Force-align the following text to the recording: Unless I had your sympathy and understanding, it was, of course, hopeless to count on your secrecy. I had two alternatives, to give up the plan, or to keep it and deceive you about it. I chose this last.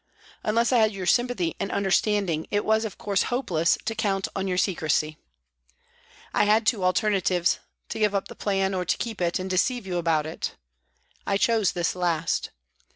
Unless 0.41 0.71
I 0.71 0.79
had 0.79 0.93
your 0.93 1.05
sympathy 1.05 1.55
and 1.59 1.71
understanding, 1.71 2.47
it 2.49 2.65
was, 2.65 2.85
of 2.85 2.97
course, 2.97 3.21
hopeless 3.29 3.77
to 3.85 3.93
count 3.93 4.27
on 4.35 4.47
your 4.47 4.57
secrecy. 4.57 5.19
I 6.33 6.45
had 6.45 6.65
two 6.65 6.83
alternatives, 6.83 7.59
to 7.89 7.99
give 7.99 8.15
up 8.15 8.27
the 8.27 8.33
plan, 8.33 8.73
or 8.73 8.83
to 8.83 8.97
keep 8.97 9.21
it 9.21 9.37
and 9.37 9.47
deceive 9.47 9.85
you 9.85 9.97
about 9.97 10.25
it. 10.25 10.55
I 11.27 11.37
chose 11.37 11.73
this 11.73 11.95
last. 11.95 12.49